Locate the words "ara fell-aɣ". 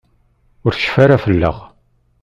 1.03-1.57